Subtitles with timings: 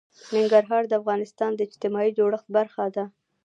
[0.33, 3.05] ننګرهار د افغانستان د اجتماعي جوړښت برخه ده.